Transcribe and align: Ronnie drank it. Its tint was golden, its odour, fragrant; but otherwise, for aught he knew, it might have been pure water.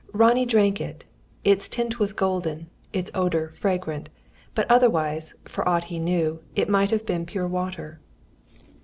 Ronnie 0.13 0.47
drank 0.47 0.81
it. 0.81 1.03
Its 1.43 1.69
tint 1.69 1.99
was 1.99 2.11
golden, 2.11 2.71
its 2.91 3.11
odour, 3.13 3.49
fragrant; 3.53 4.09
but 4.55 4.65
otherwise, 4.67 5.35
for 5.45 5.69
aught 5.69 5.83
he 5.93 5.99
knew, 5.99 6.39
it 6.55 6.67
might 6.67 6.89
have 6.89 7.05
been 7.05 7.23
pure 7.23 7.45
water. 7.45 7.99